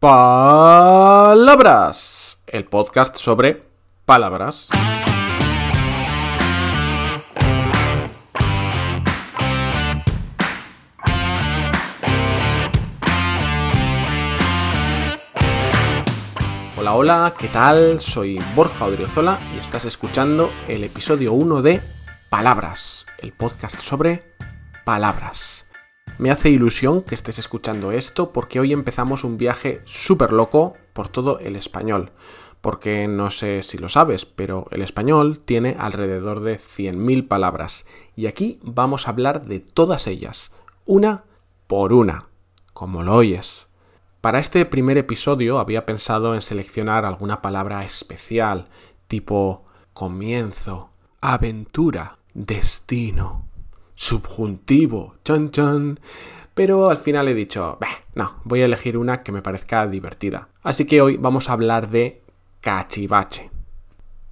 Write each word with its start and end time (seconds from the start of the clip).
Palabras, 0.00 1.92
el 2.46 2.64
podcast 2.64 3.16
sobre 3.18 3.62
palabras. 4.06 4.70
Hola, 16.78 16.94
hola, 16.94 17.34
¿qué 17.38 17.48
tal? 17.48 18.00
Soy 18.00 18.38
Borja 18.56 18.86
Odriozola 18.86 19.38
y 19.54 19.58
estás 19.58 19.84
escuchando 19.84 20.50
el 20.66 20.82
episodio 20.84 21.34
1 21.34 21.60
de 21.60 21.82
Palabras, 22.30 23.04
el 23.18 23.32
podcast 23.32 23.78
sobre 23.78 24.22
palabras. 24.86 25.66
Me 26.20 26.30
hace 26.30 26.50
ilusión 26.50 27.00
que 27.00 27.14
estés 27.14 27.38
escuchando 27.38 27.92
esto 27.92 28.30
porque 28.30 28.60
hoy 28.60 28.74
empezamos 28.74 29.24
un 29.24 29.38
viaje 29.38 29.80
súper 29.86 30.34
loco 30.34 30.74
por 30.92 31.08
todo 31.08 31.38
el 31.38 31.56
español. 31.56 32.12
Porque 32.60 33.08
no 33.08 33.30
sé 33.30 33.62
si 33.62 33.78
lo 33.78 33.88
sabes, 33.88 34.26
pero 34.26 34.66
el 34.70 34.82
español 34.82 35.40
tiene 35.40 35.76
alrededor 35.78 36.40
de 36.40 36.58
100.000 36.58 37.26
palabras. 37.26 37.86
Y 38.16 38.26
aquí 38.26 38.60
vamos 38.62 39.06
a 39.06 39.12
hablar 39.12 39.46
de 39.46 39.60
todas 39.60 40.06
ellas, 40.06 40.52
una 40.84 41.24
por 41.66 41.94
una, 41.94 42.28
como 42.74 43.02
lo 43.02 43.14
oyes. 43.14 43.68
Para 44.20 44.40
este 44.40 44.66
primer 44.66 44.98
episodio 44.98 45.58
había 45.58 45.86
pensado 45.86 46.34
en 46.34 46.42
seleccionar 46.42 47.06
alguna 47.06 47.40
palabra 47.40 47.82
especial, 47.86 48.68
tipo 49.08 49.64
comienzo, 49.94 50.90
aventura, 51.22 52.18
destino, 52.34 53.49
subjuntivo, 54.00 55.16
chan 55.24 55.50
chan. 55.50 56.00
Pero 56.54 56.88
al 56.88 56.96
final 56.96 57.28
he 57.28 57.34
dicho, 57.34 57.78
no, 58.14 58.40
voy 58.44 58.62
a 58.62 58.64
elegir 58.64 58.96
una 58.96 59.22
que 59.22 59.30
me 59.30 59.42
parezca 59.42 59.86
divertida. 59.86 60.48
Así 60.62 60.86
que 60.86 61.02
hoy 61.02 61.18
vamos 61.18 61.48
a 61.48 61.52
hablar 61.52 61.90
de 61.90 62.22
cachivache. 62.60 63.50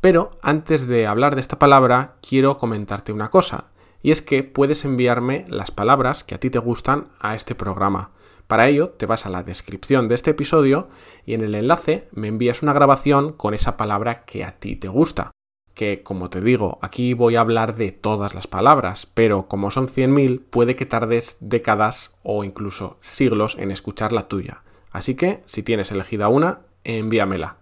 Pero 0.00 0.30
antes 0.42 0.89
de 0.89 1.06
hablar 1.06 1.34
de 1.34 1.42
esta 1.42 1.58
palabra, 1.58 2.16
quiero 2.27 2.56
comentarte 2.56 3.12
una 3.12 3.28
cosa, 3.28 3.66
y 4.02 4.11
es 4.11 4.22
que 4.22 4.42
puedes 4.42 4.84
enviarme 4.84 5.44
las 5.48 5.70
palabras 5.70 6.24
que 6.24 6.34
a 6.34 6.41
ti 6.41 6.50
te 6.50 6.58
gustan 6.58 7.08
a 7.20 7.34
este 7.34 7.55
programa. 7.55 8.12
Para 8.46 8.69
ello, 8.69 8.91
te 8.91 9.05
vas 9.05 9.27
a 9.27 9.30
la 9.30 9.42
descripción 9.42 10.08
de 10.08 10.14
este 10.14 10.30
episodio 10.30 10.89
y 11.27 11.34
en 11.34 11.42
el 11.42 11.55
enlace 11.55 12.08
me 12.12 12.28
envías 12.28 12.62
una 12.62 12.72
grabación 12.72 13.33
con 13.33 13.52
esa 13.52 13.77
palabra 13.77 14.24
que 14.24 14.44
a 14.44 14.52
ti 14.52 14.77
te 14.77 14.89
gusta 14.89 15.33
que, 15.78 16.02
como 16.02 16.28
te 16.28 16.40
digo, 16.40 16.80
aquí 16.82 17.14
voy 17.14 17.36
a 17.36 17.40
hablar 17.40 17.76
de 17.76 17.92
todas 17.92 18.34
las 18.34 18.48
palabras, 18.48 19.06
pero 19.14 19.46
como 19.46 19.70
son 19.70 19.86
100.000, 19.86 20.42
puede 20.50 20.74
que 20.74 20.86
tardes 20.86 21.36
décadas 21.38 22.16
o 22.24 22.42
incluso 22.42 22.96
siglos 22.98 23.56
en 23.60 23.70
escuchar 23.70 24.12
la 24.12 24.26
tuya. 24.26 24.64
Así 24.90 25.14
que, 25.14 25.40
si 25.46 25.62
tienes 25.62 25.92
elegida 25.92 26.28
una, 26.28 26.62
envíamela. 26.82 27.58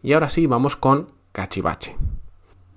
Y 0.00 0.12
ahora 0.12 0.28
sí, 0.28 0.46
vamos 0.46 0.76
con 0.76 1.10
cachivache. 1.32 1.96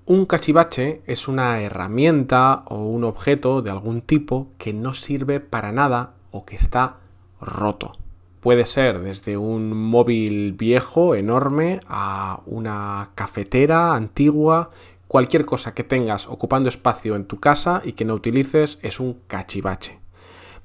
Un 0.08 0.26
cachivache 0.26 1.04
es 1.06 1.28
una 1.28 1.62
herramienta 1.62 2.64
o 2.66 2.88
un 2.88 3.04
objeto 3.04 3.62
de 3.62 3.70
algún 3.70 4.02
tipo 4.02 4.50
que 4.58 4.74
no 4.74 4.96
sirve 4.96 5.40
para 5.40 5.72
nada 5.72 6.16
o 6.32 6.48
que 6.48 6.56
está 6.56 6.98
roto. 7.40 7.92
Puede 8.40 8.64
ser 8.66 9.02
desde 9.02 9.36
un 9.36 9.74
móvil 9.74 10.54
viejo, 10.54 11.14
enorme, 11.14 11.82
a 11.88 12.42
una 12.46 13.12
cafetera 13.14 13.94
antigua. 13.96 14.70
Cualquier 15.10 15.46
cosa 15.46 15.74
que 15.74 15.84
tengas 15.84 16.28
ocupando 16.28 16.70
espacio 16.70 17.16
en 17.18 17.26
tu 17.26 17.40
casa 17.40 17.82
y 17.84 17.94
que 17.94 18.06
no 18.06 18.14
utilices 18.14 18.80
es 18.82 19.02
un 19.02 19.22
cachivache. 19.28 20.00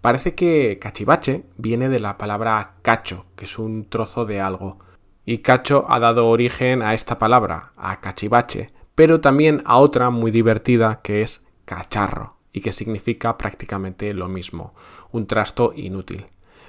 Parece 0.00 0.34
que 0.34 0.78
cachivache 0.80 1.46
viene 1.56 1.88
de 1.88 1.98
la 1.98 2.16
palabra 2.16 2.74
cacho, 2.82 3.26
que 3.34 3.46
es 3.46 3.58
un 3.58 3.88
trozo 3.88 4.24
de 4.24 4.40
algo. 4.40 4.78
Y 5.24 5.38
cacho 5.38 5.86
ha 5.88 5.98
dado 5.98 6.28
origen 6.28 6.82
a 6.82 6.94
esta 6.94 7.18
palabra, 7.18 7.72
a 7.76 8.00
cachivache, 8.00 8.70
pero 8.94 9.20
también 9.20 9.62
a 9.64 9.78
otra 9.78 10.10
muy 10.10 10.30
divertida 10.30 11.00
que 11.02 11.22
es 11.22 11.42
cacharro, 11.64 12.36
y 12.52 12.60
que 12.60 12.72
significa 12.72 13.36
prácticamente 13.36 14.12
lo 14.14 14.28
mismo, 14.28 14.74
un 15.10 15.26
trasto 15.26 15.72
inútil. 15.74 16.26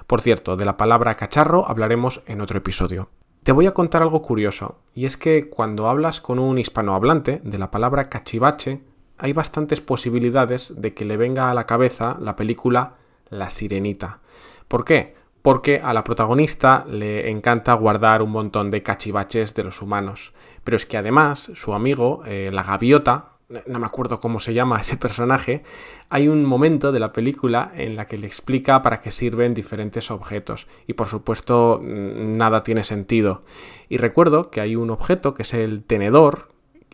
Por 0.07 0.21
cierto, 0.21 0.55
de 0.55 0.65
la 0.65 0.77
palabra 0.77 1.15
cacharro 1.15 1.67
hablaremos 1.67 2.21
en 2.27 2.41
otro 2.41 2.59
episodio. 2.59 3.09
Te 3.43 3.51
voy 3.51 3.65
a 3.65 3.73
contar 3.73 4.01
algo 4.01 4.21
curioso, 4.21 4.79
y 4.93 5.05
es 5.05 5.17
que 5.17 5.49
cuando 5.49 5.87
hablas 5.87 6.21
con 6.21 6.39
un 6.39 6.57
hispanohablante 6.57 7.41
de 7.43 7.57
la 7.57 7.71
palabra 7.71 8.09
cachivache, 8.09 8.81
hay 9.17 9.33
bastantes 9.33 9.81
posibilidades 9.81 10.73
de 10.77 10.93
que 10.93 11.05
le 11.05 11.17
venga 11.17 11.49
a 11.49 11.53
la 11.53 11.65
cabeza 11.65 12.17
la 12.19 12.35
película 12.35 12.95
La 13.29 13.49
Sirenita. 13.49 14.19
¿Por 14.67 14.83
qué? 14.83 15.15
Porque 15.41 15.79
a 15.83 15.93
la 15.93 16.03
protagonista 16.03 16.85
le 16.89 17.29
encanta 17.29 17.73
guardar 17.73 18.21
un 18.21 18.31
montón 18.31 18.71
de 18.71 18.83
cachivaches 18.83 19.53
de 19.53 19.63
los 19.63 19.81
humanos. 19.81 20.33
Pero 20.63 20.77
es 20.77 20.85
que 20.85 20.97
además 20.97 21.51
su 21.53 21.73
amigo, 21.73 22.23
eh, 22.25 22.49
la 22.51 22.63
gaviota, 22.63 23.34
no 23.49 23.79
me 23.79 23.85
acuerdo 23.85 24.19
cómo 24.19 24.39
se 24.39 24.53
llama 24.53 24.81
ese 24.81 24.97
personaje, 24.97 25.63
hay 26.09 26.27
un 26.27 26.45
momento 26.45 26.91
de 26.91 26.99
la 26.99 27.13
película 27.13 27.71
en 27.75 27.95
la 27.95 28.07
que 28.07 28.17
le 28.17 28.27
explica 28.27 28.81
para 28.81 29.01
qué 29.01 29.11
sirven 29.11 29.53
diferentes 29.53 30.09
objetos 30.11 30.67
y 30.87 30.93
por 30.93 31.07
supuesto 31.07 31.79
nada 31.83 32.63
tiene 32.63 32.83
sentido. 32.83 33.43
Y 33.89 33.97
recuerdo 33.97 34.49
que 34.49 34.61
hay 34.61 34.75
un 34.75 34.89
objeto 34.89 35.33
que 35.33 35.43
es 35.43 35.53
el 35.53 35.83
tenedor 35.83 36.49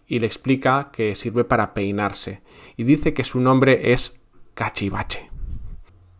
y 0.07 0.19
le 0.19 0.27
explica 0.27 0.89
que 0.91 1.15
sirve 1.15 1.45
para 1.45 1.73
peinarse 1.73 2.41
y 2.75 2.83
dice 2.83 3.13
que 3.13 3.23
su 3.23 3.39
nombre 3.39 3.93
es 3.93 4.19
cachivache. 4.53 5.29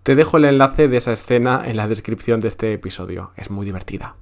Te 0.03 0.15
dejo 0.15 0.37
el 0.37 0.45
enlace 0.45 0.87
de 0.87 0.97
esa 0.97 1.11
escena 1.11 1.61
en 1.65 1.77
la 1.77 1.87
descripción 1.87 2.39
de 2.39 2.47
este 2.47 2.73
episodio, 2.73 3.33
es 3.35 3.51
muy 3.51 3.65
divertida. 3.65 4.15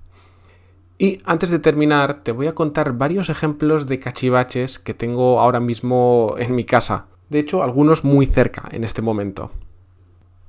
Y 1.02 1.20
antes 1.24 1.50
de 1.50 1.60
terminar, 1.60 2.24
te 2.24 2.34
voy 2.34 2.48
a 2.48 2.54
contar 2.54 2.92
varios 2.92 3.30
ejemplos 3.30 3.88
de 3.88 4.00
cachivaches 4.00 4.80
que 4.80 4.94
tengo 4.94 5.40
ahora 5.40 5.62
mismo 5.62 6.36
en 6.38 6.54
mi 6.54 6.66
casa. 6.66 7.06
De 7.30 7.40
hecho, 7.40 7.64
algunos 7.64 8.04
muy 8.04 8.26
cerca 8.26 8.68
en 8.70 8.84
este 8.84 9.02
momento. 9.02 9.52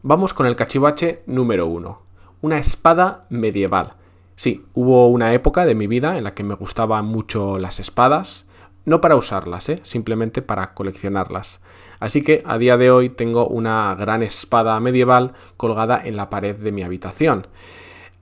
Vamos 0.02 0.34
con 0.34 0.46
el 0.46 0.56
cachivache 0.56 1.22
número 1.26 1.68
uno. 1.68 2.02
Una 2.40 2.58
espada 2.58 3.26
medieval. 3.30 3.92
Sí, 4.34 4.66
hubo 4.74 5.06
una 5.06 5.34
época 5.34 5.64
de 5.66 5.76
mi 5.76 5.86
vida 5.86 6.18
en 6.18 6.24
la 6.24 6.34
que 6.34 6.42
me 6.42 6.54
gustaban 6.54 7.04
mucho 7.04 7.56
las 7.60 7.78
espadas, 7.78 8.46
no 8.84 9.00
para 9.00 9.14
usarlas, 9.14 9.68
¿eh? 9.68 9.78
simplemente 9.84 10.42
para 10.42 10.74
coleccionarlas. 10.74 11.60
Así 12.00 12.22
que 12.22 12.42
a 12.44 12.58
día 12.58 12.76
de 12.76 12.90
hoy 12.90 13.08
tengo 13.08 13.46
una 13.46 13.94
gran 13.94 14.24
espada 14.24 14.80
medieval 14.80 15.32
colgada 15.56 16.00
en 16.04 16.16
la 16.16 16.28
pared 16.28 16.56
de 16.56 16.72
mi 16.72 16.82
habitación. 16.82 17.46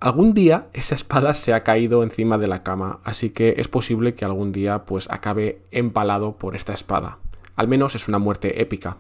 Algún 0.01 0.33
día 0.33 0.69
esa 0.75 0.95
espada 0.95 1.35
se 1.35 1.53
ha 1.55 1.65
caído 1.65 2.05
encima 2.05 2.39
de 2.39 2.47
la 2.47 2.63
cama, 2.63 3.01
así 3.03 3.31
que 3.31 3.55
es 3.59 3.67
posible 3.67 4.15
que 4.15 4.25
algún 4.25 4.53
día 4.53 4.85
pues 4.85 5.11
acabe 5.11 5.61
empalado 5.73 6.37
por 6.37 6.55
esta 6.55 6.73
espada. 6.73 7.19
Al 7.57 7.67
menos 7.67 7.97
es 7.97 8.07
una 8.07 8.19
muerte 8.19 8.63
épica. 8.63 8.99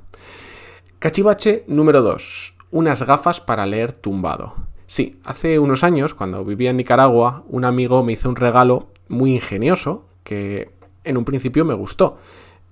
Cachivache 0.98 1.62
número 1.68 2.02
2. 2.02 2.54
Unas 2.72 3.04
gafas 3.04 3.40
para 3.40 3.64
leer 3.64 3.92
tumbado. 3.92 4.54
Sí, 4.88 5.20
hace 5.24 5.60
unos 5.60 5.84
años, 5.84 6.14
cuando 6.14 6.44
vivía 6.44 6.70
en 6.70 6.78
Nicaragua, 6.78 7.44
un 7.48 7.64
amigo 7.64 8.02
me 8.02 8.14
hizo 8.14 8.28
un 8.28 8.36
regalo 8.36 8.88
muy 9.06 9.34
ingenioso 9.34 10.04
que 10.24 10.72
en 11.04 11.16
un 11.16 11.24
principio 11.24 11.64
me 11.64 11.74
gustó. 11.74 12.18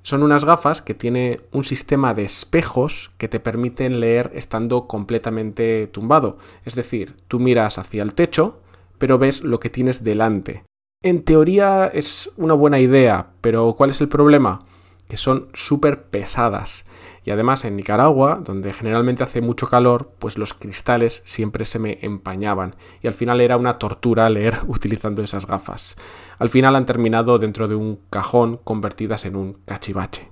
Son 0.07 0.23
unas 0.23 0.45
gafas 0.45 0.83
que 0.83 0.95
tiene 0.95 1.41
un 1.51 1.65
sistema 1.65 2.15
de 2.15 2.23
espejos 2.23 3.11
que 3.19 3.27
te 3.27 3.41
permiten 3.41 3.99
leer 3.99 4.31
estando 4.37 4.87
completamente 4.87 5.89
tumbado. 5.89 6.39
Es 6.65 6.77
decir, 6.77 7.17
tú 7.27 7.41
miras 7.41 7.77
hacia 7.79 8.05
el 8.05 8.15
techo, 8.15 8.61
pero 8.99 9.19
ves 9.19 9.43
lo 9.43 9.59
que 9.59 9.69
tienes 9.69 10.05
delante. 10.05 10.63
En 11.03 11.25
teoría 11.25 11.89
es 11.89 12.31
una 12.37 12.55
buena 12.55 12.79
idea, 12.79 13.31
pero 13.41 13.75
¿cuál 13.77 13.91
es 13.91 14.01
el 14.01 14.07
problema? 14.07 14.63
Que 15.09 15.17
son 15.17 15.49
súper 15.55 16.05
pesadas. 16.05 16.85
Y 17.25 17.31
además 17.31 17.65
en 17.65 17.77
Nicaragua, 17.77 18.41
donde 18.43 18.73
generalmente 18.73 19.23
hace 19.23 19.41
mucho 19.41 19.69
calor, 19.69 20.13
pues 20.19 20.39
los 20.39 20.55
cristales 20.55 21.23
siempre 21.25 21.65
se 21.65 21.79
me 21.79 21.99
empañaban. 22.03 22.77
Y 23.03 23.07
al 23.07 23.15
final 23.15 23.41
era 23.41 23.57
una 23.57 23.79
tortura 23.79 24.29
leer 24.31 24.61
utilizando 24.67 25.23
esas 25.23 25.47
gafas 25.47 25.97
al 26.39 26.49
final 26.49 26.77
han 26.77 26.87
terminado 26.87 27.39
dentro 27.39 27.69
de 27.69 27.75
un 27.75 27.99
cajón 28.11 28.59
convertidas 28.63 29.25
en 29.25 29.37
un 29.37 29.55
cachivache. 29.65 30.31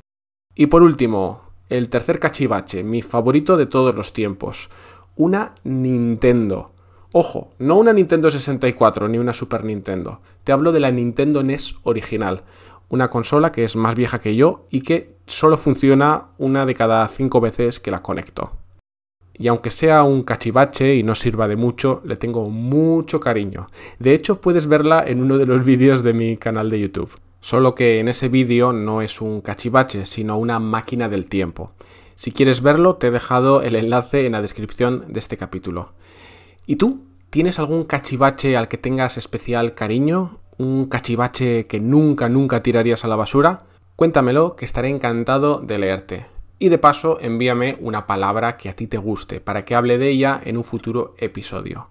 Y 0.54 0.66
por 0.66 0.82
último, 0.82 1.42
el 1.68 1.88
tercer 1.88 2.18
cachivache, 2.18 2.82
mi 2.82 3.02
favorito 3.02 3.56
de 3.56 3.66
todos 3.66 3.94
los 3.94 4.12
tiempos, 4.12 4.68
una 5.16 5.54
Nintendo. 5.64 6.72
Ojo, 7.12 7.52
no 7.58 7.76
una 7.76 7.92
Nintendo 7.92 8.30
64 8.30 9.08
ni 9.08 9.18
una 9.18 9.32
Super 9.32 9.64
Nintendo. 9.64 10.20
Te 10.42 10.52
hablo 10.52 10.72
de 10.72 10.80
la 10.80 10.90
Nintendo 10.90 11.42
NES 11.42 11.76
original, 11.84 12.42
una 12.94 13.10
consola 13.10 13.52
que 13.52 13.64
es 13.64 13.76
más 13.76 13.94
vieja 13.94 14.20
que 14.20 14.34
yo 14.34 14.66
y 14.70 14.80
que 14.80 15.16
solo 15.26 15.56
funciona 15.56 16.28
una 16.38 16.64
de 16.64 16.74
cada 16.74 17.06
cinco 17.08 17.40
veces 17.40 17.80
que 17.80 17.90
la 17.90 18.02
conecto 18.02 18.52
y 19.36 19.48
aunque 19.48 19.70
sea 19.70 20.04
un 20.04 20.22
cachivache 20.22 20.94
y 20.94 21.02
no 21.02 21.14
sirva 21.14 21.48
de 21.48 21.56
mucho, 21.56 22.00
le 22.04 22.16
tengo 22.16 22.48
mucho 22.48 23.20
cariño. 23.20 23.68
De 23.98 24.14
hecho, 24.14 24.40
puedes 24.40 24.66
verla 24.66 25.04
en 25.06 25.22
uno 25.22 25.38
de 25.38 25.46
los 25.46 25.64
vídeos 25.64 26.02
de 26.02 26.12
mi 26.12 26.36
canal 26.36 26.70
de 26.70 26.80
YouTube. 26.80 27.18
Solo 27.40 27.74
que 27.74 28.00
en 28.00 28.08
ese 28.08 28.28
vídeo 28.28 28.72
no 28.72 29.02
es 29.02 29.20
un 29.20 29.40
cachivache, 29.40 30.06
sino 30.06 30.38
una 30.38 30.58
máquina 30.60 31.08
del 31.08 31.28
tiempo. 31.28 31.72
Si 32.14 32.30
quieres 32.30 32.62
verlo, 32.62 32.94
te 32.94 33.08
he 33.08 33.10
dejado 33.10 33.60
el 33.60 33.74
enlace 33.74 34.24
en 34.24 34.32
la 34.32 34.40
descripción 34.40 35.12
de 35.12 35.18
este 35.18 35.36
capítulo. 35.36 35.92
¿Y 36.64 36.76
tú? 36.76 37.02
¿Tienes 37.28 37.58
algún 37.58 37.84
cachivache 37.84 38.56
al 38.56 38.68
que 38.68 38.78
tengas 38.78 39.18
especial 39.18 39.72
cariño? 39.72 40.38
¿Un 40.58 40.86
cachivache 40.86 41.66
que 41.66 41.80
nunca, 41.80 42.28
nunca 42.28 42.62
tirarías 42.62 43.04
a 43.04 43.08
la 43.08 43.16
basura? 43.16 43.64
Cuéntamelo, 43.96 44.56
que 44.56 44.64
estaré 44.64 44.88
encantado 44.88 45.58
de 45.58 45.78
leerte. 45.78 46.34
Y 46.58 46.68
de 46.68 46.78
paso, 46.78 47.18
envíame 47.20 47.76
una 47.80 48.06
palabra 48.06 48.56
que 48.56 48.68
a 48.68 48.76
ti 48.76 48.86
te 48.86 48.96
guste 48.96 49.40
para 49.40 49.64
que 49.64 49.74
hable 49.74 49.98
de 49.98 50.08
ella 50.08 50.40
en 50.44 50.56
un 50.56 50.64
futuro 50.64 51.14
episodio. 51.18 51.88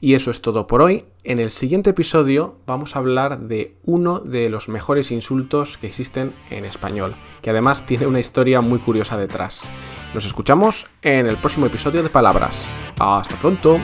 Y 0.00 0.14
eso 0.14 0.30
es 0.30 0.40
todo 0.40 0.66
por 0.66 0.82
hoy. 0.82 1.04
En 1.24 1.40
el 1.40 1.50
siguiente 1.50 1.90
episodio 1.90 2.56
vamos 2.66 2.94
a 2.94 3.00
hablar 3.00 3.40
de 3.40 3.76
uno 3.84 4.20
de 4.20 4.48
los 4.48 4.68
mejores 4.68 5.10
insultos 5.10 5.78
que 5.78 5.88
existen 5.88 6.32
en 6.50 6.64
español, 6.64 7.16
que 7.42 7.50
además 7.50 7.86
tiene 7.86 8.06
una 8.06 8.20
historia 8.20 8.60
muy 8.60 8.78
curiosa 8.78 9.18
detrás. 9.18 9.70
Nos 10.14 10.24
escuchamos 10.24 10.86
en 11.02 11.26
el 11.26 11.36
próximo 11.36 11.66
episodio 11.66 12.02
de 12.02 12.08
Palabras. 12.08 12.72
Hasta 12.98 13.36
pronto. 13.36 13.78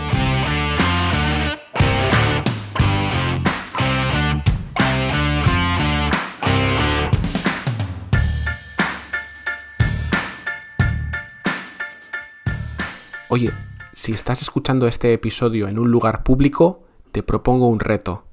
Oye, 13.33 13.53
si 13.95 14.11
estás 14.11 14.43
escuchando 14.43 14.89
este 14.89 15.13
episodio 15.13 15.69
en 15.69 15.79
un 15.79 15.89
lugar 15.89 16.25
público, 16.25 16.83
te 17.13 17.23
propongo 17.23 17.69
un 17.69 17.79
reto. 17.79 18.25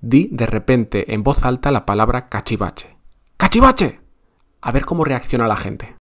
Di 0.00 0.30
de 0.32 0.46
repente 0.46 1.12
en 1.12 1.22
voz 1.22 1.44
alta 1.44 1.70
la 1.70 1.84
palabra 1.84 2.30
cachivache. 2.30 2.96
¡Cachivache! 3.36 4.00
A 4.62 4.72
ver 4.72 4.86
cómo 4.86 5.04
reacciona 5.04 5.46
la 5.46 5.56
gente. 5.56 5.99